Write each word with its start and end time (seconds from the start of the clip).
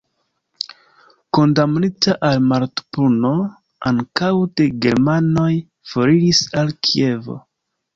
Kondamnita 1.37 2.15
al 2.31 2.41
mortpuno 2.47 3.35
ankaŭ 3.93 4.33
de 4.59 4.71
germanoj, 4.89 5.49
foriris 5.95 6.47
al 6.61 6.79
Kievo. 6.87 7.43